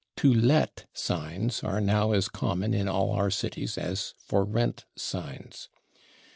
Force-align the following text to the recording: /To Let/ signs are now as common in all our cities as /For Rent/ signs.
/To 0.17 0.33
Let/ 0.33 0.87
signs 0.95 1.63
are 1.63 1.79
now 1.79 2.11
as 2.13 2.27
common 2.27 2.73
in 2.73 2.87
all 2.87 3.11
our 3.11 3.29
cities 3.29 3.77
as 3.77 4.15
/For 4.27 4.51
Rent/ 4.51 4.85
signs. 4.97 5.69